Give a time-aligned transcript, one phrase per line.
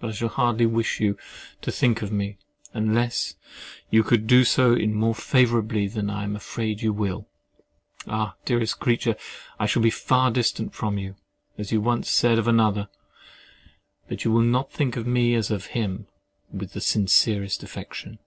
[0.00, 1.16] But I shall hardly wish you
[1.62, 2.38] to think of me,
[2.72, 3.36] unless
[3.88, 7.28] you could do so more favourably than I am afraid you will.
[8.08, 8.34] Ah!
[8.44, 9.14] dearest creature,
[9.60, 11.14] I shall be "far distant from you,"
[11.56, 12.88] as you once said of another,
[14.08, 16.08] but you will not think of me as of him,
[16.52, 18.18] "with the sincerest affection."